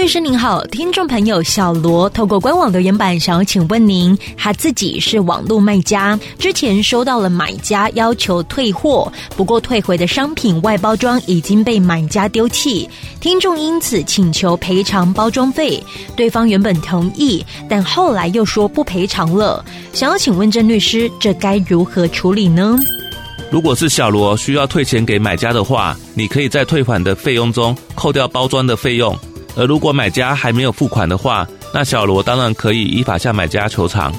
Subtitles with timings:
[0.00, 12.88] 律师您好，听众朋友小罗透过官网留言板想要请问您，他自己是网络卖家，之前收到了买家要求退货，不过退回的商品外包装已经被买家丢弃，
[13.20, 15.78] 听众因此请求赔偿包装费，
[16.16, 19.62] 对方原本同意，但后来又说不赔偿了，
[19.92, 22.78] 想要请问郑律师，这该如何处理呢？
[23.50, 29.14] 如果是小罗需要退钱给买家的话，你可以在退款的费用中扣掉包装的费用。
[29.60, 34.10] 而如果买家还没有付款的话，那小罗当然可以依法向买家求偿，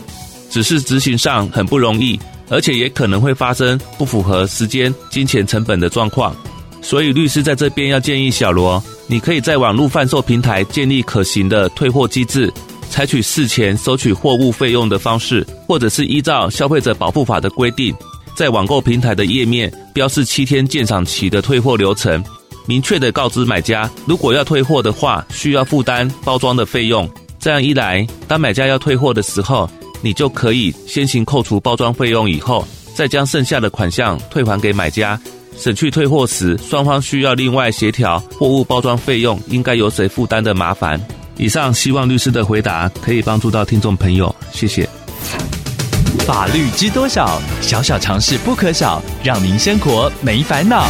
[0.52, 6.35] 只是执行上很不容易，而且也可能会发生不符合时间、金钱成本的状况。
[6.80, 12.54] 所以律师在这边要建议小罗，你可以在网络贩售平台建立可行的退货机制，
[12.91, 17.96] 采取事前收取货物费用的方式，或者是依照消费者保护法的规定，
[18.35, 22.23] 在网购平台的页面标示七天鉴赏期的退货流程。
[22.65, 27.09] 明确的告知买家，如果要退货的话，需要负担包装的费用。
[27.40, 29.70] 这样一来，当买家要退货的时候，
[30.01, 35.20] 你就可以先行扣除包装费用，以后再将剩下的款项退还给买家，
[35.57, 41.01] 省去退货时双方需要另外协调货物包装费用应该由谁负担的麻烦。
[41.37, 44.87] 以上希望律师的回答可以帮助到听众朋友，谢谢。
[46.27, 47.41] 法律知多少？
[47.59, 50.87] 小小常识不可少，让您生活没烦恼。